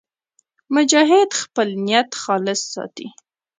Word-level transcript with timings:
مجاهد 0.75 1.29
خپل 1.41 1.67
نیت 1.85 2.09
خالص 2.23 2.61
ساتي. 2.73 3.07